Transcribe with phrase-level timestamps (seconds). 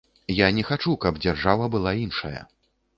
[0.37, 2.45] Я не хачу, каб дзяржава была іншая.